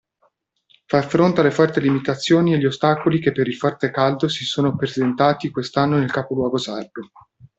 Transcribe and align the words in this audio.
Far 0.87 1.05
fronte 1.05 1.41
alle 1.41 1.51
forti 1.51 1.79
limitazioni 1.79 2.53
e 2.53 2.57
gli 2.57 2.65
ostacoli 2.65 3.19
che 3.19 3.31
per 3.31 3.47
il 3.47 3.53
forte 3.53 3.91
caldo 3.91 4.27
si 4.29 4.45
sono 4.45 4.75
presentati 4.75 5.51
quest'anno 5.51 5.99
nel 5.99 6.09
capoluogo 6.09 6.57
Sardo. 6.57 7.09